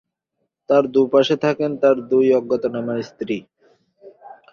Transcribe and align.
তার 0.69 0.83
দুপাশে 0.93 1.35
থাকেন 1.45 1.71
তার 1.81 1.95
দুই 2.09 2.25
অজ্ঞাতনামা 2.39 2.95
স্ত্রী। 3.01 3.37